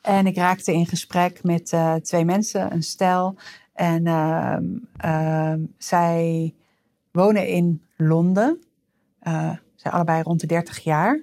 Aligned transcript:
En 0.00 0.26
ik 0.26 0.36
raakte 0.36 0.72
in 0.72 0.86
gesprek 0.86 1.42
met 1.42 1.72
uh, 1.72 1.94
twee 1.94 2.24
mensen, 2.24 2.72
een 2.72 2.82
stel. 2.82 3.36
En 3.72 4.06
ehm, 4.96 5.58
zij 5.78 6.54
wonen 7.12 7.46
in 7.46 7.82
Londen. 7.96 8.62
Uh, 9.22 9.50
zijn 9.74 9.94
allebei 9.94 10.22
rond 10.22 10.40
de 10.40 10.46
30 10.46 10.78
jaar. 10.78 11.20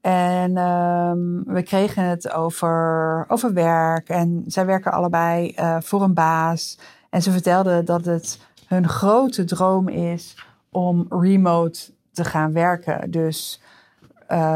En 0.00 0.56
um, 0.56 1.44
we 1.44 1.62
kregen 1.62 2.04
het 2.04 2.32
over, 2.32 3.24
over 3.28 3.52
werk. 3.52 4.08
En 4.08 4.44
zij 4.46 4.66
werken 4.66 4.92
allebei 4.92 5.54
uh, 5.58 5.76
voor 5.80 6.02
een 6.02 6.14
baas. 6.14 6.78
En 7.10 7.22
ze 7.22 7.30
vertelden 7.30 7.84
dat 7.84 8.04
het 8.04 8.40
hun 8.66 8.88
grote 8.88 9.44
droom 9.44 9.88
is 9.88 10.46
om 10.70 11.06
remote 11.08 11.80
te 12.12 12.24
gaan 12.24 12.52
werken. 12.52 13.10
Dus 13.10 13.62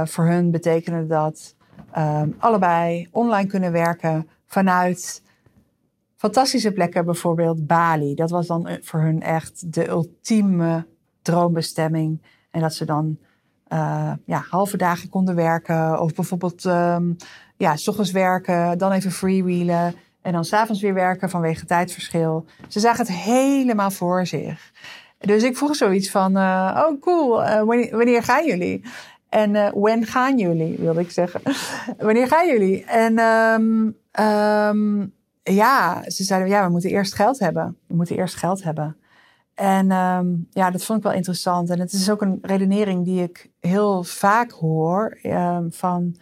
voor 0.04 0.24
hun 0.24 0.50
betekende 0.50 1.06
dat 1.06 1.54
um, 1.98 2.36
allebei 2.38 3.08
online 3.10 3.48
kunnen 3.48 3.72
werken 3.72 4.28
vanuit 4.46 5.22
fantastische 6.16 6.72
plekken, 6.72 7.04
bijvoorbeeld 7.04 7.66
Bali. 7.66 8.14
Dat 8.14 8.30
was 8.30 8.46
dan 8.46 8.78
voor 8.80 9.00
hun 9.00 9.22
echt 9.22 9.72
de 9.72 9.88
ultieme 9.88 10.86
droombestemming. 11.22 12.22
En 12.50 12.60
dat 12.60 12.74
ze 12.74 12.84
dan 12.84 13.18
uh, 13.68 14.12
ja, 14.24 14.44
halve 14.48 14.76
dagen 14.76 15.08
konden 15.08 15.34
werken. 15.34 16.00
Of 16.00 16.14
bijvoorbeeld 16.14 16.64
um, 16.64 17.16
ja, 17.56 17.76
s 17.76 17.88
ochtends 17.88 18.10
werken, 18.10 18.78
dan 18.78 18.92
even 18.92 19.10
freewheelen. 19.10 19.94
En 20.22 20.32
dan 20.32 20.44
s'avonds 20.44 20.82
weer 20.82 20.94
werken 20.94 21.30
vanwege 21.30 21.64
tijdverschil. 21.64 22.44
Ze 22.68 22.80
zagen 22.80 23.06
het 23.06 23.14
helemaal 23.14 23.90
voor 23.90 24.26
zich. 24.26 24.72
Dus 25.18 25.42
ik 25.42 25.56
vroeg 25.56 25.76
zoiets 25.76 26.10
van, 26.10 26.36
uh, 26.36 26.84
oh 26.86 27.00
cool, 27.00 27.28
wanneer, 27.90 28.22
gaan 28.22 28.46
jullie? 28.46 28.84
En 29.28 29.54
uh, 29.54 29.68
when 29.74 30.06
gaan 30.06 30.38
jullie, 30.38 30.76
wilde 30.78 31.00
ik 31.00 31.10
zeggen. 31.10 31.40
wanneer 31.98 32.28
gaan 32.28 32.46
jullie? 32.46 32.84
En 32.84 33.18
um, 33.18 33.96
um, 34.24 35.12
ja, 35.42 36.02
ze 36.10 36.24
zeiden, 36.24 36.48
ja, 36.48 36.64
we 36.64 36.70
moeten 36.70 36.90
eerst 36.90 37.14
geld 37.14 37.38
hebben. 37.38 37.76
We 37.86 37.94
moeten 37.94 38.16
eerst 38.16 38.34
geld 38.34 38.62
hebben. 38.62 38.96
En 39.54 39.90
um, 39.90 40.46
ja, 40.50 40.70
dat 40.70 40.84
vond 40.84 40.98
ik 40.98 41.04
wel 41.04 41.14
interessant. 41.14 41.70
En 41.70 41.80
het 41.80 41.92
is 41.92 42.10
ook 42.10 42.22
een 42.22 42.38
redenering 42.42 43.04
die 43.04 43.22
ik 43.22 43.50
heel 43.60 44.04
vaak 44.04 44.50
hoor 44.50 45.18
van... 45.70 46.16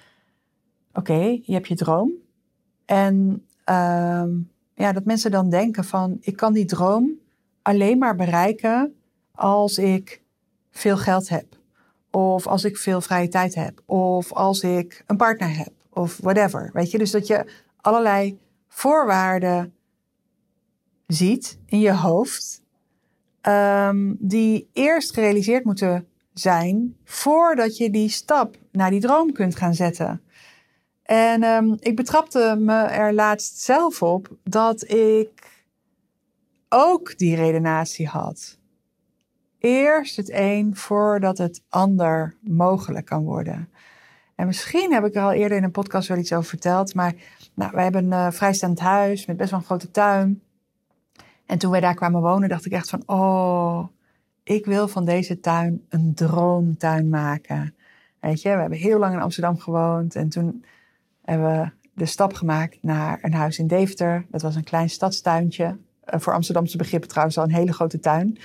Oké, 0.93 1.39
je 1.43 1.53
hebt 1.53 1.69
je 1.69 1.75
droom. 1.75 2.13
En 2.85 3.47
ja, 4.75 4.93
dat 4.93 5.05
mensen 5.05 5.31
dan 5.31 5.51
denken 5.51 5.85
van... 5.85 6.17
Ik 6.21 6.37
kan 6.37 6.53
die 6.53 6.65
droom 6.65 7.11
alleen 7.63 7.99
maar 7.99 8.17
bereiken 8.17 8.95
als 9.35 9.79
ik 9.79 10.23
veel 10.71 10.97
geld 10.97 11.29
heb. 11.29 11.47
Of 12.17 12.47
als 12.47 12.65
ik 12.65 12.77
veel 12.77 13.01
vrije 13.01 13.29
tijd 13.29 13.55
heb. 13.55 13.83
Of 13.87 14.33
als 14.33 14.61
ik 14.61 15.05
een 15.07 15.17
partner 15.17 15.57
heb. 15.57 15.73
Of 15.91 16.17
whatever. 16.17 16.71
Weet 16.73 16.91
je, 16.91 16.99
dus 16.99 17.11
dat 17.11 17.27
je 17.27 17.53
allerlei 17.81 18.39
voorwaarden 18.69 19.75
ziet 21.07 21.59
in 21.67 21.79
je 21.79 21.93
hoofd 21.93 22.63
um, 23.43 24.17
die 24.19 24.69
eerst 24.73 25.15
gerealiseerd 25.15 25.65
moeten 25.65 26.09
zijn 26.33 26.97
voordat 27.05 27.77
je 27.77 27.91
die 27.91 28.09
stap 28.09 28.57
naar 28.73 28.91
die 28.91 29.01
droom 29.01 29.33
kunt 29.33 29.57
gaan 29.57 29.75
zetten. 29.75 30.23
En 31.03 31.43
um, 31.43 31.77
ik 31.79 31.97
betrapte 31.97 32.57
me 32.59 32.75
er 32.75 33.15
laatst 33.15 33.59
zelf 33.59 34.03
op 34.03 34.37
dat 34.45 34.91
ik 34.91 35.65
ook 36.69 37.19
die 37.19 37.37
redenatie 37.37 38.07
had. 38.07 38.59
Eerst 39.67 40.17
het 40.17 40.31
een 40.33 40.77
voordat 40.77 41.39
het 41.39 41.63
ander 41.69 42.37
mogelijk 42.41 43.07
kan 43.07 43.25
worden. 43.25 43.69
En 44.35 44.47
misschien 44.47 44.93
heb 44.93 45.05
ik 45.05 45.15
er 45.15 45.23
al 45.23 45.33
eerder 45.33 45.57
in 45.57 45.65
een 45.65 45.71
podcast 45.71 46.09
wel 46.09 46.19
iets 46.19 46.33
over 46.33 46.49
verteld, 46.49 46.95
maar 46.95 47.15
nou, 47.55 47.71
wij 47.75 47.83
hebben 47.83 48.13
een 48.13 48.27
uh, 48.27 48.31
vrijstaand 48.31 48.81
huis 48.81 49.27
met 49.27 49.37
best 49.37 49.51
wel 49.51 49.59
een 49.59 49.65
grote 49.65 49.91
tuin. 49.91 50.43
En 51.47 51.59
toen 51.59 51.71
wij 51.71 51.81
daar 51.81 51.95
kwamen 51.95 52.21
wonen, 52.21 52.49
dacht 52.49 52.67
ik 52.67 52.73
echt 52.73 52.91
van, 52.91 53.03
oh, 53.07 53.87
ik 54.43 54.67
wil 54.67 54.89
van 54.89 55.05
deze 55.05 55.41
tuin 55.41 55.85
een 55.89 56.15
droomtuin 56.15 57.09
maken. 57.09 57.75
Weet 58.21 58.43
je, 58.43 58.49
we 58.49 58.61
hebben 58.61 58.79
heel 58.79 58.99
lang 58.99 59.15
in 59.15 59.21
Amsterdam 59.21 59.59
gewoond 59.59 60.15
en 60.15 60.29
toen 60.29 60.65
hebben 61.25 61.61
we 61.61 61.71
de 61.95 62.07
stap 62.07 62.35
gemaakt 62.35 62.79
naar 62.81 63.19
een 63.23 63.35
huis 63.35 63.59
in 63.59 63.67
Deventer. 63.67 64.27
Dat 64.31 64.43
was 64.43 64.55
een 64.55 64.65
klein 64.65 64.91
stadstuintje. 64.91 65.65
Uh, 65.65 66.21
voor 66.21 66.33
Amsterdamse 66.33 66.77
begrippen 66.77 67.09
trouwens 67.09 67.39
al 67.39 67.45
een 67.45 67.55
hele 67.55 67.73
grote 67.73 68.01
tuin. 68.01 68.39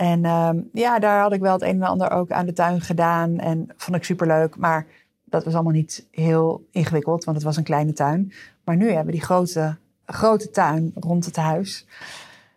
En 0.00 0.24
um, 0.24 0.68
ja, 0.72 0.98
daar 0.98 1.20
had 1.20 1.32
ik 1.32 1.40
wel 1.40 1.52
het 1.52 1.62
een 1.62 1.82
en 1.82 1.82
ander 1.82 2.10
ook 2.10 2.30
aan 2.30 2.46
de 2.46 2.52
tuin 2.52 2.80
gedaan 2.80 3.38
en 3.38 3.68
vond 3.76 3.96
ik 3.96 4.04
superleuk. 4.04 4.56
Maar 4.56 4.86
dat 5.24 5.44
was 5.44 5.54
allemaal 5.54 5.72
niet 5.72 6.06
heel 6.10 6.66
ingewikkeld, 6.70 7.24
want 7.24 7.36
het 7.36 7.46
was 7.46 7.56
een 7.56 7.62
kleine 7.64 7.92
tuin. 7.92 8.32
Maar 8.64 8.76
nu 8.76 8.86
hebben 8.86 9.06
we 9.06 9.12
die 9.12 9.22
grote, 9.22 9.76
grote 10.06 10.50
tuin 10.50 10.92
rond 10.94 11.24
het 11.24 11.36
huis. 11.36 11.86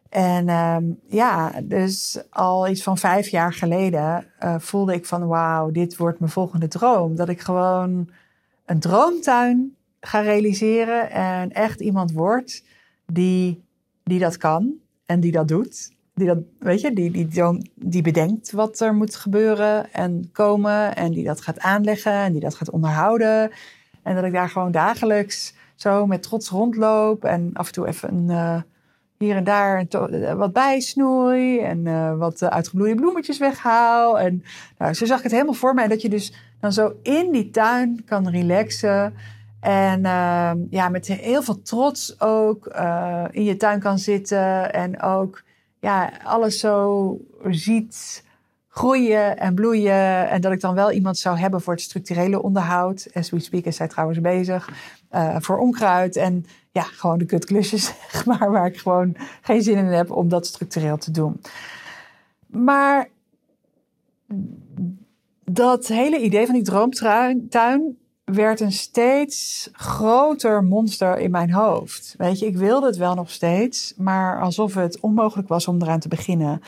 En 0.10 0.50
um, 0.50 1.00
ja, 1.08 1.62
dus 1.64 2.24
al 2.30 2.68
iets 2.68 2.84
van 2.84 2.98
vijf 2.98 3.28
jaar 3.28 3.54
geleden 3.54 4.26
uh, 4.44 4.56
voelde 4.60 4.94
ik 4.94 5.06
van 5.06 5.28
wauw, 5.28 5.72
dit 5.72 5.98
wordt 5.98 6.20
mijn 6.20 6.32
volgende 6.32 6.68
droom. 6.68 7.16
Dat 7.16 7.30
ik 7.30 7.42
gewoon 7.42 8.10
een 8.66 8.80
droomtuin 8.80 9.76
ga 10.00 10.20
realiseren 10.20 11.12
en 11.12 11.52
echt 11.52 11.80
iemand 11.80 12.12
word 12.12 12.64
die, 13.06 13.64
die 14.04 14.20
dat 14.20 14.38
kan 14.38 14.74
en 15.06 15.20
die 15.20 15.32
dat 15.32 15.48
doet. 15.48 15.92
Die 16.16 16.28
dat, 16.28 16.38
weet 16.60 16.82
je, 16.82 16.94
die, 16.94 17.12
die, 17.12 17.72
die 17.76 18.02
bedenkt 18.02 18.52
wat 18.52 18.80
er 18.80 18.94
moet 18.94 19.16
gebeuren 19.16 19.94
en 19.94 20.30
komen 20.32 20.96
en 20.96 21.12
die 21.12 21.24
dat 21.24 21.42
gaat 21.42 21.60
aanleggen 21.60 22.14
en 22.14 22.32
die 22.32 22.42
dat 22.42 22.56
gaat 22.56 22.70
onderhouden. 22.70 23.52
En 24.04 24.16
dat 24.16 24.24
ik 24.24 24.34
daar 24.34 24.50
gewoon 24.50 24.72
dagelijks 24.72 25.54
zo 25.76 26.08
met 26.08 26.24
trots 26.24 26.50
rondloop 26.50 27.24
en 27.24 27.50
af 27.54 27.68
en 27.68 27.74
toe 27.74 27.88
even 27.88 28.14
een... 28.14 28.30
Uh, 28.30 28.62
hier 29.18 29.36
en 29.36 29.44
daar 29.44 29.86
eh, 29.90 30.34
wat 30.34 30.54
bijsnoei 30.54 31.60
en 31.60 31.86
uh, 31.86 32.18
wat 32.18 32.44
uitgebloeide 32.44 32.96
bloemetjes 32.96 33.38
weghaal. 33.38 34.20
En 34.20 34.44
nou, 34.78 34.94
zo 34.94 35.06
zag 35.06 35.18
ik 35.18 35.24
het 35.24 35.32
helemaal 35.32 35.54
voor 35.54 35.74
mij. 35.74 35.88
Dat 35.88 36.02
je 36.02 36.10
dus 36.10 36.34
dan 36.60 36.74
zo 36.74 36.94
in 37.02 37.32
die 37.32 37.50
tuin 37.50 38.04
kan 38.06 38.30
relaxen. 38.30 39.14
En 39.60 40.02
ja, 40.70 40.90
met 40.90 41.08
heel 41.08 41.44
veel 41.44 41.62
trots 41.62 42.20
ook 42.22 42.68
in 43.32 43.44
je 43.44 43.56
tuin 43.58 43.80
kan 43.80 44.00
zitten. 44.00 44.74
En 44.74 45.02
ook 45.02 45.44
ja, 45.84 46.12
alles 46.24 46.60
zo 46.60 47.18
ziet 47.50 48.24
groeien 48.68 49.38
en 49.38 49.56
bloeien. 49.56 50.30
En 50.30 50.42
dat 50.42 50.52
ik 50.52 50.62
dan 50.62 50.76
wel 50.76 50.92
iemand 50.92 51.18
zou 51.18 51.38
hebben 51.38 51.62
voor 51.62 51.74
het 51.74 51.82
structurele 51.82 52.42
onderhoud. 52.42 53.08
As 53.14 53.30
we 53.30 53.40
speak 53.40 53.64
is 53.64 53.76
zij 53.76 53.88
trouwens 53.88 54.22
bezig. 54.22 54.70
Uh, 55.12 55.36
voor 55.40 55.58
onkruid 55.58 56.16
en 56.16 56.46
ja, 56.72 56.82
gewoon 56.82 57.18
de 57.18 57.26
kutklusjes, 57.26 57.86
zeg 58.12 58.26
maar, 58.26 58.52
waar 58.52 58.66
ik 58.66 58.78
gewoon 58.78 59.16
geen 59.42 59.62
zin 59.62 59.78
in 59.78 59.86
heb 59.86 60.12
om 60.12 60.30
dat 60.30 60.46
structureel 60.46 60.98
te 60.98 61.12
doen. 61.12 61.42
Maar 62.48 63.10
dat 65.44 65.88
hele 65.88 66.20
idee 66.20 66.46
van 66.46 66.56
die 66.56 66.64
droomtuin 66.64 67.98
werd 68.24 68.60
een 68.60 68.72
steeds 68.72 69.70
groter 69.72 70.64
monster 70.64 71.18
in 71.18 71.32
mijn 71.32 71.52
hoofd. 71.52 72.16
Weet 72.18 72.40
je, 72.40 72.46
ik 72.46 72.58
wilde 72.58 72.86
het 72.86 72.98
wel 72.98 73.16
nog 73.16 73.30
steeds, 73.30 73.94
maar 73.98 74.42
alsof 74.42 74.74
het 74.74 75.00
onmogelijk 75.00 75.48
was 75.48 75.68
om 75.68 75.82
eraan 75.82 76.00
te 76.00 76.08
beginnen. 76.08 76.62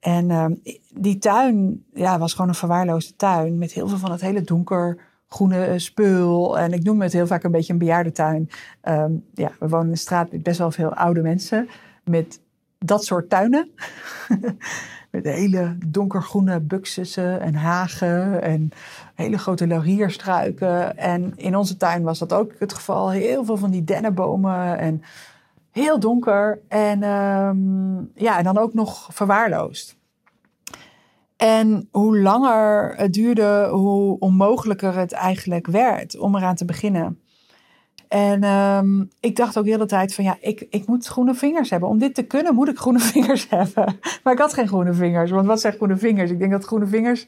En 0.00 0.30
uh, 0.30 0.46
die 0.94 1.18
tuin 1.18 1.84
ja, 1.94 2.18
was 2.18 2.32
gewoon 2.32 2.48
een 2.48 2.54
verwaarloosde 2.54 3.16
tuin 3.16 3.58
met 3.58 3.72
heel 3.72 3.88
veel 3.88 3.98
van 3.98 4.10
het 4.10 4.20
hele 4.20 4.42
donker 4.42 4.98
groene 5.28 5.78
spul. 5.78 6.58
En 6.58 6.72
ik 6.72 6.82
noem 6.82 7.02
het 7.02 7.12
heel 7.12 7.26
vaak 7.26 7.42
een 7.42 7.50
beetje 7.50 7.72
een 7.72 7.78
bejaardentuin. 7.78 8.48
Um, 8.82 9.24
ja, 9.34 9.52
we 9.58 9.68
wonen 9.68 9.86
in 9.86 9.92
een 9.92 9.98
straat 9.98 10.32
met 10.32 10.42
best 10.42 10.58
wel 10.58 10.70
veel 10.70 10.94
oude 10.94 11.22
mensen. 11.22 11.68
Met 12.04 12.40
dat 12.78 13.04
soort 13.04 13.28
tuinen. 13.28 13.70
met 15.16 15.34
hele 15.34 15.76
donkergroene 15.86 16.60
buxussen 16.60 17.40
en 17.40 17.54
hagen. 17.54 18.42
En 18.42 18.70
hele 19.14 19.38
grote 19.38 19.66
laurierstruiken. 19.66 20.96
En 20.96 21.32
in 21.36 21.56
onze 21.56 21.76
tuin 21.76 22.02
was 22.02 22.18
dat 22.18 22.32
ook 22.32 22.52
het 22.58 22.74
geval. 22.74 23.10
Heel 23.10 23.44
veel 23.44 23.56
van 23.56 23.70
die 23.70 23.84
dennenbomen. 23.84 24.78
En 24.78 25.02
heel 25.70 26.00
donker. 26.00 26.60
En 26.68 27.02
um, 27.02 28.10
ja, 28.14 28.38
en 28.38 28.44
dan 28.44 28.58
ook 28.58 28.74
nog 28.74 29.08
verwaarloosd. 29.12 29.96
En 31.36 31.88
hoe 31.90 32.18
langer 32.20 32.94
het 32.96 33.12
duurde, 33.12 33.68
hoe 33.70 34.18
onmogelijker 34.18 34.94
het 34.94 35.12
eigenlijk 35.12 35.66
werd 35.66 36.18
om 36.18 36.36
eraan 36.36 36.54
te 36.54 36.64
beginnen. 36.64 37.20
En 38.08 38.42
ehm, 38.42 39.04
ik 39.20 39.36
dacht 39.36 39.58
ook 39.58 39.64
de 39.64 39.70
hele 39.70 39.86
tijd 39.86 40.14
van 40.14 40.24
ja, 40.24 40.36
ik, 40.40 40.66
ik 40.70 40.86
moet 40.86 41.06
groene 41.06 41.34
vingers 41.34 41.70
hebben. 41.70 41.88
Om 41.88 41.98
dit 41.98 42.14
te 42.14 42.22
kunnen 42.22 42.54
moet 42.54 42.68
ik 42.68 42.78
groene 42.78 42.98
vingers 43.14 43.46
hebben. 43.48 43.98
Maar 44.22 44.32
ik 44.32 44.38
had 44.38 44.52
geen 44.52 44.68
groene 44.68 44.92
vingers. 44.92 45.30
Want 45.30 45.46
wat 45.46 45.60
zijn 45.60 45.72
groene 45.72 45.96
vingers? 45.96 46.30
Ik 46.30 46.38
denk 46.38 46.50
dat 46.50 46.64
groene 46.64 46.86
vingers, 46.86 47.26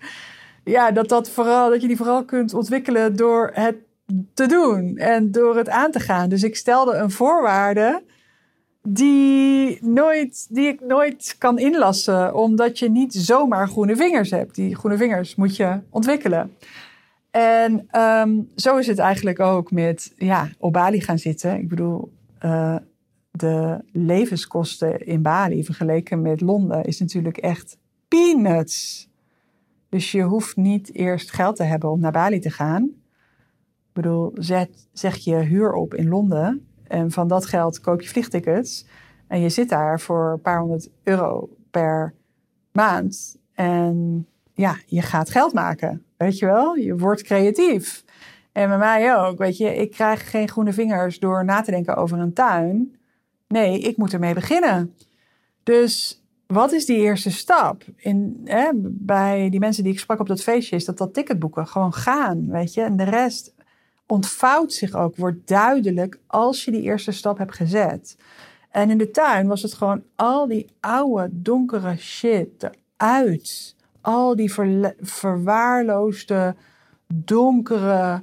ja, 0.64 0.90
dat, 0.90 1.08
dat, 1.08 1.30
vooral, 1.30 1.70
dat 1.70 1.80
je 1.80 1.86
die 1.86 1.96
vooral 1.96 2.24
kunt 2.24 2.54
ontwikkelen 2.54 3.16
door 3.16 3.50
het 3.54 3.76
te 4.34 4.46
doen 4.46 4.96
en 4.96 5.32
door 5.32 5.56
het 5.56 5.68
aan 5.68 5.90
te 5.90 6.00
gaan. 6.00 6.28
Dus 6.28 6.42
ik 6.42 6.56
stelde 6.56 6.94
een 6.94 7.10
voorwaarde 7.10 8.02
die, 8.82 9.78
nooit, 9.82 10.46
die 10.50 10.66
ik 10.66 10.80
nooit 10.80 11.36
kan 11.38 11.58
inlassen, 11.58 12.34
omdat 12.34 12.78
je 12.78 12.90
niet 12.90 13.14
zomaar 13.14 13.68
groene 13.68 13.96
vingers 13.96 14.30
hebt. 14.30 14.54
Die 14.54 14.76
groene 14.76 14.96
vingers 14.96 15.34
moet 15.34 15.56
je 15.56 15.80
ontwikkelen. 15.90 16.56
En 17.30 17.86
ehm, 17.90 18.40
zo 18.56 18.76
is 18.76 18.86
het 18.86 18.98
eigenlijk 18.98 19.40
ook 19.40 19.70
met 19.70 20.12
ja, 20.16 20.48
op 20.58 20.72
Bali 20.72 21.00
gaan 21.00 21.18
zitten. 21.18 21.58
Ik 21.58 21.68
bedoel, 21.68 22.12
uh, 22.44 22.76
de 23.30 23.84
levenskosten 23.92 25.06
in 25.06 25.22
Bali 25.22 25.64
vergeleken 25.64 26.22
met 26.22 26.40
Londen 26.40 26.84
is 26.84 27.00
natuurlijk 27.00 27.36
echt 27.36 27.78
peanuts. 28.08 29.08
Dus 29.88 30.12
je 30.12 30.22
hoeft 30.22 30.56
niet 30.56 30.94
eerst 30.94 31.32
geld 31.32 31.56
te 31.56 31.62
hebben 31.62 31.90
om 31.90 32.00
naar 32.00 32.12
Bali 32.12 32.38
te 32.38 32.50
gaan. 32.50 32.82
Ik 32.82 34.04
bedoel, 34.04 34.30
zet, 34.34 34.88
zeg 34.92 35.16
je 35.16 35.36
huur 35.36 35.72
op 35.72 35.94
in 35.94 36.08
Londen 36.08 36.68
en 36.86 37.10
van 37.10 37.28
dat 37.28 37.46
geld 37.46 37.80
koop 37.80 38.00
je 38.00 38.08
vliegtickets. 38.08 38.86
En 39.26 39.40
je 39.40 39.48
zit 39.48 39.68
daar 39.68 40.00
voor 40.00 40.32
een 40.32 40.40
paar 40.40 40.60
honderd 40.60 40.90
euro 41.02 41.48
per 41.70 42.14
maand. 42.72 43.36
En 43.52 44.26
ja, 44.52 44.76
je 44.86 45.02
gaat 45.02 45.30
geld 45.30 45.52
maken. 45.52 46.02
Weet 46.18 46.38
je 46.38 46.46
wel? 46.46 46.74
Je 46.74 46.96
wordt 46.96 47.22
creatief. 47.22 48.04
En 48.52 48.68
bij 48.68 48.78
mij 48.78 49.16
ook. 49.16 49.38
Weet 49.38 49.56
je, 49.56 49.74
ik 49.74 49.90
krijg 49.90 50.30
geen 50.30 50.48
groene 50.48 50.72
vingers 50.72 51.18
door 51.18 51.44
na 51.44 51.60
te 51.60 51.70
denken 51.70 51.96
over 51.96 52.18
een 52.18 52.32
tuin. 52.32 52.96
Nee, 53.48 53.80
ik 53.80 53.96
moet 53.96 54.12
ermee 54.12 54.34
beginnen. 54.34 54.94
Dus 55.62 56.22
wat 56.46 56.72
is 56.72 56.86
die 56.86 56.96
eerste 56.96 57.30
stap? 57.30 57.84
In, 57.96 58.40
hè, 58.44 58.70
bij 58.82 59.50
die 59.50 59.60
mensen 59.60 59.84
die 59.84 59.92
ik 59.92 59.98
sprak 59.98 60.20
op 60.20 60.26
dat 60.26 60.42
feestje, 60.42 60.76
is 60.76 60.84
dat 60.84 60.98
dat 60.98 61.14
ticketboeken. 61.14 61.66
Gewoon 61.66 61.92
gaan, 61.92 62.50
weet 62.50 62.74
je. 62.74 62.82
En 62.82 62.96
de 62.96 63.04
rest 63.04 63.54
ontvouwt 64.06 64.72
zich 64.72 64.94
ook, 64.94 65.16
wordt 65.16 65.48
duidelijk 65.48 66.18
als 66.26 66.64
je 66.64 66.70
die 66.70 66.82
eerste 66.82 67.12
stap 67.12 67.38
hebt 67.38 67.54
gezet. 67.54 68.16
En 68.70 68.90
in 68.90 68.98
de 68.98 69.10
tuin 69.10 69.46
was 69.46 69.62
het 69.62 69.74
gewoon 69.74 70.02
al 70.16 70.46
die 70.46 70.66
oude, 70.80 71.28
donkere 71.32 71.96
shit 71.96 72.70
eruit 72.96 73.76
al 74.00 74.36
die 74.36 74.52
verwaarloosde, 75.00 76.54
donkere 77.06 78.22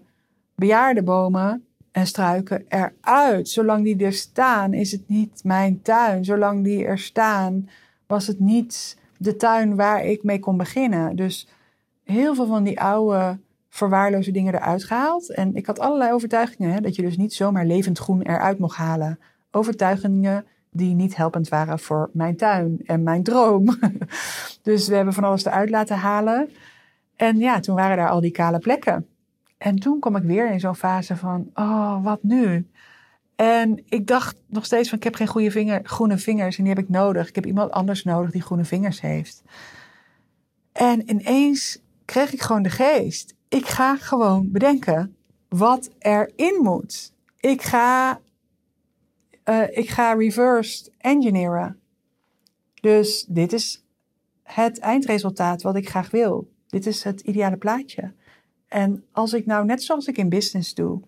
bejaardenbomen 0.55 1.65
en 1.91 2.07
struiken 2.07 2.65
eruit. 2.67 3.49
Zolang 3.49 3.83
die 3.83 4.05
er 4.05 4.13
staan, 4.13 4.73
is 4.73 4.91
het 4.91 5.07
niet 5.07 5.43
mijn 5.43 5.81
tuin. 5.81 6.25
Zolang 6.25 6.63
die 6.63 6.85
er 6.85 6.99
staan, 6.99 7.69
was 8.07 8.27
het 8.27 8.39
niet 8.39 8.97
de 9.17 9.35
tuin 9.35 9.75
waar 9.75 10.05
ik 10.05 10.23
mee 10.23 10.39
kon 10.39 10.57
beginnen. 10.57 11.15
Dus 11.15 11.47
heel 12.03 12.35
veel 12.35 12.47
van 12.47 12.63
die 12.63 12.81
oude 12.81 13.37
verwaarloosde 13.69 14.31
dingen 14.31 14.53
eruit 14.53 14.83
gehaald. 14.83 15.31
En 15.31 15.55
ik 15.55 15.65
had 15.65 15.79
allerlei 15.79 16.13
overtuigingen 16.13 16.71
hè, 16.71 16.81
dat 16.81 16.95
je 16.95 17.01
dus 17.01 17.17
niet 17.17 17.33
zomaar 17.33 17.65
levend 17.65 17.99
groen 17.99 18.21
eruit 18.21 18.59
mocht 18.59 18.77
halen. 18.77 19.19
Overtuigingen 19.51 20.45
die 20.77 20.95
niet 20.95 21.15
helpend 21.15 21.49
waren 21.49 21.79
voor 21.79 22.09
mijn 22.13 22.37
tuin 22.37 22.81
en 22.85 23.03
mijn 23.03 23.23
droom. 23.23 23.77
dus 24.61 24.87
we 24.87 24.95
hebben 24.95 25.13
van 25.13 25.23
alles 25.23 25.45
eruit 25.45 25.69
laten 25.69 25.97
halen. 25.97 26.49
En 27.15 27.37
ja, 27.37 27.59
toen 27.59 27.75
waren 27.75 27.97
daar 27.97 28.09
al 28.09 28.21
die 28.21 28.31
kale 28.31 28.59
plekken. 28.59 29.07
En 29.57 29.75
toen 29.75 29.99
kwam 29.99 30.15
ik 30.15 30.23
weer 30.23 30.51
in 30.51 30.59
zo'n 30.59 30.75
fase 30.75 31.15
van, 31.15 31.49
oh, 31.53 32.03
wat 32.03 32.23
nu? 32.23 32.67
En 33.35 33.83
ik 33.89 34.07
dacht 34.07 34.35
nog 34.47 34.65
steeds 34.65 34.89
van, 34.89 34.97
ik 34.97 35.03
heb 35.03 35.15
geen 35.15 35.27
goede 35.27 35.51
vinger, 35.51 35.79
groene 35.83 36.17
vingers 36.17 36.57
en 36.57 36.63
die 36.63 36.73
heb 36.73 36.83
ik 36.83 36.89
nodig. 36.89 37.27
Ik 37.27 37.35
heb 37.35 37.45
iemand 37.45 37.71
anders 37.71 38.03
nodig 38.03 38.31
die 38.31 38.41
groene 38.41 38.65
vingers 38.65 39.01
heeft. 39.01 39.43
En 40.71 41.09
ineens 41.09 41.81
kreeg 42.05 42.33
ik 42.33 42.41
gewoon 42.41 42.63
de 42.63 42.69
geest. 42.69 43.35
Ik 43.49 43.65
ga 43.65 43.97
gewoon 43.97 44.51
bedenken 44.51 45.15
wat 45.49 45.89
erin 45.99 46.59
moet. 46.61 47.13
Ik 47.39 47.61
ga 47.61 48.19
uh, 49.49 49.77
ik 49.77 49.89
ga 49.89 50.13
reverse 50.13 50.91
engineeren. 50.97 51.79
Dus 52.81 53.25
dit 53.27 53.53
is 53.53 53.83
het 54.43 54.79
eindresultaat 54.79 55.61
wat 55.61 55.75
ik 55.75 55.89
graag 55.89 56.11
wil. 56.11 56.51
Dit 56.67 56.85
is 56.85 57.03
het 57.03 57.21
ideale 57.21 57.57
plaatje. 57.57 58.13
En 58.67 59.03
als 59.11 59.33
ik 59.33 59.45
nou, 59.45 59.65
net 59.65 59.83
zoals 59.83 60.07
ik 60.07 60.17
in 60.17 60.29
business 60.29 60.73
doe, 60.73 61.01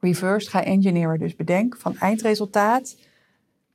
reverse 0.00 0.50
ga 0.50 0.64
engineeren, 0.64 1.18
dus 1.18 1.36
bedenk 1.36 1.76
van 1.76 1.96
eindresultaat, 1.96 2.96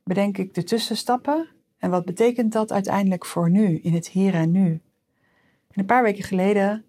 bedenk 0.02 0.38
ik 0.38 0.54
de 0.54 0.64
tussenstappen 0.64 1.48
en 1.78 1.90
wat 1.90 2.04
betekent 2.04 2.52
dat 2.52 2.72
uiteindelijk 2.72 3.26
voor 3.26 3.50
nu, 3.50 3.78
in 3.78 3.94
het 3.94 4.08
hier 4.08 4.34
en 4.34 4.50
nu. 4.50 4.80
En 5.70 5.80
een 5.80 5.86
paar 5.86 6.02
weken 6.02 6.24
geleden 6.24 6.84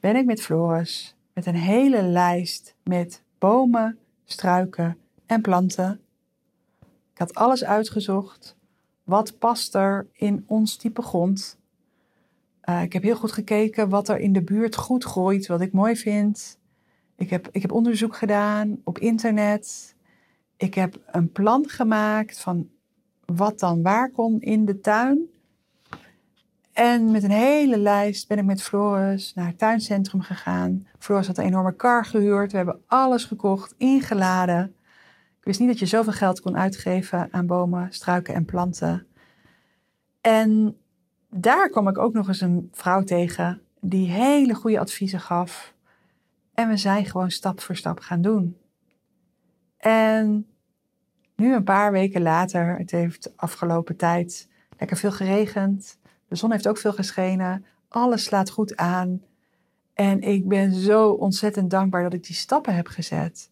ben 0.00 0.16
ik 0.16 0.24
met 0.24 0.42
Floris 0.42 1.16
met 1.32 1.46
een 1.46 1.54
hele 1.54 2.02
lijst 2.02 2.74
met 2.82 3.22
bomen, 3.38 3.98
struiken 4.24 4.96
en 5.32 5.40
planten. 5.40 6.00
Ik 7.12 7.18
had 7.18 7.34
alles 7.34 7.64
uitgezocht. 7.64 8.56
Wat 9.02 9.38
past 9.38 9.74
er 9.74 10.06
in 10.12 10.44
ons 10.46 10.76
type 10.76 11.02
grond? 11.02 11.58
Uh, 12.64 12.82
ik 12.82 12.92
heb 12.92 13.02
heel 13.02 13.16
goed 13.16 13.32
gekeken 13.32 13.88
wat 13.88 14.08
er 14.08 14.18
in 14.18 14.32
de 14.32 14.42
buurt 14.42 14.76
goed 14.76 15.04
groeit, 15.04 15.46
wat 15.46 15.60
ik 15.60 15.72
mooi 15.72 15.96
vind. 15.96 16.58
Ik 17.16 17.30
heb, 17.30 17.48
ik 17.52 17.62
heb 17.62 17.72
onderzoek 17.72 18.16
gedaan 18.16 18.80
op 18.84 18.98
internet. 18.98 19.96
Ik 20.56 20.74
heb 20.74 21.00
een 21.06 21.32
plan 21.32 21.68
gemaakt 21.68 22.40
van 22.40 22.70
wat 23.24 23.58
dan 23.58 23.82
waar 23.82 24.10
kon 24.10 24.40
in 24.40 24.64
de 24.64 24.80
tuin. 24.80 25.30
En 26.72 27.10
met 27.10 27.22
een 27.22 27.30
hele 27.30 27.78
lijst 27.78 28.28
ben 28.28 28.38
ik 28.38 28.44
met 28.44 28.62
Floris 28.62 29.34
naar 29.34 29.46
het 29.46 29.58
tuincentrum 29.58 30.20
gegaan. 30.20 30.86
Floris 30.98 31.26
had 31.26 31.38
een 31.38 31.44
enorme 31.44 31.76
kar 31.76 32.04
gehuurd. 32.04 32.50
We 32.50 32.56
hebben 32.56 32.82
alles 32.86 33.24
gekocht, 33.24 33.74
ingeladen. 33.76 34.74
Ik 35.42 35.48
wist 35.48 35.60
niet 35.60 35.68
dat 35.68 35.78
je 35.78 35.86
zoveel 35.86 36.12
geld 36.12 36.40
kon 36.40 36.56
uitgeven 36.56 37.28
aan 37.32 37.46
bomen, 37.46 37.92
struiken 37.92 38.34
en 38.34 38.44
planten. 38.44 39.06
En 40.20 40.76
daar 41.30 41.68
kwam 41.68 41.88
ik 41.88 41.98
ook 41.98 42.12
nog 42.12 42.28
eens 42.28 42.40
een 42.40 42.68
vrouw 42.72 43.02
tegen 43.02 43.62
die 43.80 44.10
hele 44.10 44.54
goede 44.54 44.78
adviezen 44.78 45.20
gaf. 45.20 45.74
En 46.54 46.68
we 46.68 46.76
zijn 46.76 47.04
gewoon 47.04 47.30
stap 47.30 47.60
voor 47.60 47.76
stap 47.76 48.00
gaan 48.00 48.22
doen. 48.22 48.56
En 49.76 50.46
nu 51.36 51.54
een 51.54 51.64
paar 51.64 51.92
weken 51.92 52.22
later, 52.22 52.78
het 52.78 52.90
heeft 52.90 53.22
de 53.22 53.32
afgelopen 53.36 53.96
tijd 53.96 54.48
lekker 54.78 54.96
veel 54.96 55.12
geregend. 55.12 55.98
De 56.28 56.36
zon 56.36 56.50
heeft 56.50 56.68
ook 56.68 56.78
veel 56.78 56.92
geschenen. 56.92 57.64
Alles 57.88 58.24
slaat 58.24 58.50
goed 58.50 58.76
aan. 58.76 59.22
En 59.94 60.20
ik 60.20 60.48
ben 60.48 60.72
zo 60.72 61.10
ontzettend 61.10 61.70
dankbaar 61.70 62.02
dat 62.02 62.12
ik 62.12 62.24
die 62.24 62.36
stappen 62.36 62.74
heb 62.74 62.86
gezet. 62.86 63.50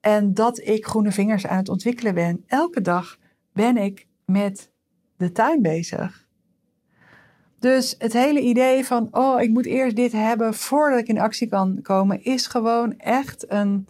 En 0.00 0.34
dat 0.34 0.58
ik 0.58 0.86
groene 0.86 1.12
vingers 1.12 1.46
aan 1.46 1.56
het 1.56 1.68
ontwikkelen 1.68 2.14
ben. 2.14 2.44
Elke 2.46 2.80
dag 2.80 3.18
ben 3.52 3.76
ik 3.76 4.06
met 4.24 4.70
de 5.16 5.32
tuin 5.32 5.62
bezig. 5.62 6.28
Dus 7.58 7.94
het 7.98 8.12
hele 8.12 8.40
idee 8.40 8.84
van, 8.84 9.08
oh, 9.10 9.40
ik 9.40 9.50
moet 9.50 9.66
eerst 9.66 9.96
dit 9.96 10.12
hebben 10.12 10.54
voordat 10.54 10.98
ik 10.98 11.08
in 11.08 11.18
actie 11.18 11.48
kan 11.48 11.78
komen, 11.82 12.24
is 12.24 12.46
gewoon 12.46 12.98
echt 12.98 13.50
een, 13.50 13.88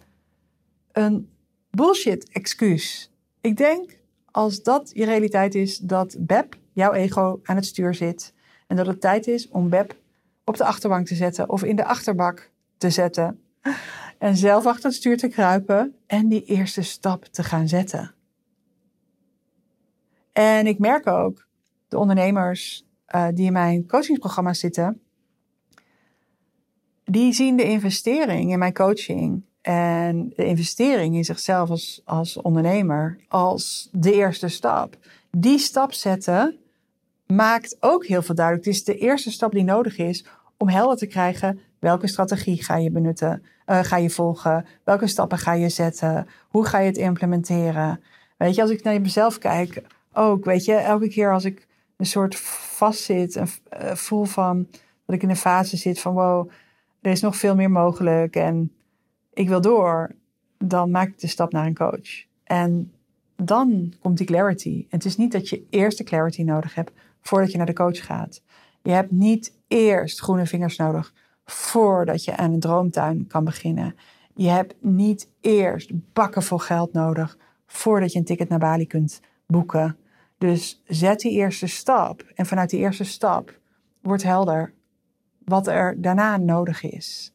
een 0.91 1.29
bullshit 1.69 2.29
excuus. 2.29 3.11
Ik 3.41 3.57
denk, 3.57 3.99
als 4.31 4.63
dat 4.63 4.91
je 4.93 5.05
realiteit 5.05 5.55
is, 5.55 5.77
dat 5.77 6.15
Beb, 6.19 6.57
jouw 6.73 6.93
ego, 6.93 7.39
aan 7.43 7.55
het 7.55 7.65
stuur 7.65 7.93
zit. 7.93 8.33
En 8.67 8.75
dat 8.75 8.87
het 8.87 9.01
tijd 9.01 9.27
is 9.27 9.49
om 9.49 9.69
Beb 9.69 9.95
op 10.43 10.57
de 10.57 10.65
achterbank 10.65 11.07
te 11.07 11.15
zetten 11.15 11.49
of 11.49 11.63
in 11.63 11.75
de 11.75 11.85
achterbak 11.85 12.51
te 12.77 12.89
zetten. 12.89 13.39
En 14.21 14.37
zelf 14.37 14.65
achter 14.65 14.85
het 14.85 14.93
stuur 14.93 15.17
te 15.17 15.27
kruipen 15.27 15.95
en 16.07 16.27
die 16.27 16.43
eerste 16.43 16.81
stap 16.81 17.25
te 17.25 17.43
gaan 17.43 17.67
zetten. 17.67 18.13
En 20.31 20.67
ik 20.67 20.79
merk 20.79 21.07
ook, 21.07 21.47
de 21.87 21.97
ondernemers 21.97 22.85
uh, 23.15 23.27
die 23.33 23.45
in 23.45 23.53
mijn 23.53 23.87
coachingsprogramma 23.87 24.53
zitten, 24.53 25.01
die 27.03 27.33
zien 27.33 27.55
de 27.55 27.63
investering 27.63 28.51
in 28.51 28.59
mijn 28.59 28.73
coaching 28.73 29.43
en 29.61 30.29
de 30.35 30.45
investering 30.45 31.15
in 31.15 31.25
zichzelf 31.25 31.69
als, 31.69 32.01
als 32.05 32.37
ondernemer 32.37 33.19
als 33.27 33.89
de 33.91 34.13
eerste 34.13 34.47
stap. 34.47 34.97
Die 35.31 35.57
stap 35.57 35.93
zetten 35.93 36.57
maakt 37.25 37.77
ook 37.79 38.05
heel 38.05 38.21
veel 38.21 38.35
duidelijk. 38.35 38.65
Het 38.65 38.75
is 38.75 38.83
de 38.83 38.97
eerste 38.97 39.31
stap 39.31 39.51
die 39.51 39.63
nodig 39.63 39.97
is 39.97 40.25
om 40.57 40.69
helder 40.69 40.97
te 40.97 41.07
krijgen 41.07 41.59
welke 41.81 42.07
strategie 42.07 42.63
ga 42.63 42.75
je 42.75 42.91
benutten, 42.91 43.43
uh, 43.67 43.83
ga 43.83 43.97
je 43.97 44.09
volgen, 44.09 44.65
welke 44.83 45.07
stappen 45.07 45.37
ga 45.37 45.53
je 45.53 45.69
zetten, 45.69 46.27
hoe 46.49 46.65
ga 46.65 46.79
je 46.79 46.85
het 46.85 46.97
implementeren. 46.97 48.03
Weet 48.37 48.55
je, 48.55 48.61
als 48.61 48.71
ik 48.71 48.83
naar 48.83 49.01
mezelf 49.01 49.37
kijk, 49.37 49.81
ook, 50.13 50.45
weet 50.45 50.65
je, 50.65 50.73
elke 50.73 51.07
keer 51.07 51.33
als 51.33 51.45
ik 51.45 51.67
een 51.97 52.05
soort 52.05 52.35
vastzit 52.35 53.35
en 53.35 53.47
uh, 53.81 53.91
voel 53.91 54.23
van 54.23 54.67
dat 55.05 55.15
ik 55.15 55.23
in 55.23 55.29
een 55.29 55.35
fase 55.35 55.77
zit 55.77 55.99
van 55.99 56.13
wow, 56.13 56.49
er 57.01 57.11
is 57.11 57.21
nog 57.21 57.35
veel 57.35 57.55
meer 57.55 57.71
mogelijk 57.71 58.35
en 58.35 58.71
ik 59.33 59.47
wil 59.47 59.61
door, 59.61 60.15
dan 60.57 60.91
maak 60.91 61.07
ik 61.07 61.19
de 61.19 61.27
stap 61.27 61.51
naar 61.51 61.65
een 61.65 61.75
coach. 61.75 62.25
En 62.43 62.93
dan 63.35 63.93
komt 63.99 64.17
die 64.17 64.27
clarity. 64.27 64.85
Het 64.89 65.05
is 65.05 65.17
niet 65.17 65.31
dat 65.31 65.49
je 65.49 65.65
eerst 65.69 65.97
de 65.97 66.03
clarity 66.03 66.43
nodig 66.43 66.75
hebt 66.75 66.91
voordat 67.21 67.51
je 67.51 67.57
naar 67.57 67.65
de 67.65 67.73
coach 67.73 68.05
gaat. 68.05 68.41
Je 68.81 68.91
hebt 68.91 69.11
niet 69.11 69.53
eerst 69.67 70.21
groene 70.21 70.45
vingers 70.45 70.77
nodig 70.77 71.13
voordat 71.45 72.23
je 72.23 72.37
aan 72.37 72.53
een 72.53 72.59
droomtuin 72.59 73.27
kan 73.27 73.43
beginnen. 73.43 73.95
Je 74.35 74.49
hebt 74.49 74.75
niet 74.79 75.31
eerst 75.41 75.91
bakken 76.13 76.43
vol 76.43 76.57
geld 76.57 76.93
nodig 76.93 77.37
voordat 77.65 78.11
je 78.11 78.19
een 78.19 78.25
ticket 78.25 78.49
naar 78.49 78.59
Bali 78.59 78.87
kunt 78.87 79.19
boeken. 79.45 79.97
Dus 80.37 80.81
zet 80.85 81.19
die 81.19 81.31
eerste 81.31 81.67
stap. 81.67 82.21
En 82.35 82.45
vanuit 82.45 82.69
die 82.69 82.79
eerste 82.79 83.03
stap 83.03 83.59
wordt 84.01 84.23
helder 84.23 84.73
wat 85.45 85.67
er 85.67 86.01
daarna 86.01 86.37
nodig 86.37 86.83
is. 86.83 87.33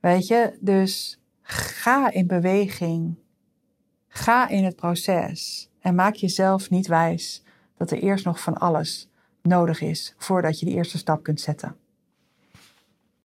Weet 0.00 0.26
je, 0.26 0.58
dus 0.60 1.20
ga 1.42 2.10
in 2.10 2.26
beweging. 2.26 3.18
Ga 4.08 4.48
in 4.48 4.64
het 4.64 4.76
proces. 4.76 5.70
En 5.80 5.94
maak 5.94 6.14
jezelf 6.14 6.70
niet 6.70 6.86
wijs 6.86 7.42
dat 7.76 7.90
er 7.90 7.98
eerst 7.98 8.24
nog 8.24 8.40
van 8.40 8.54
alles 8.54 9.10
nodig 9.42 9.80
is 9.80 10.14
voordat 10.16 10.58
je 10.58 10.66
die 10.66 10.74
eerste 10.74 10.98
stap 10.98 11.22
kunt 11.22 11.40
zetten. 11.40 11.76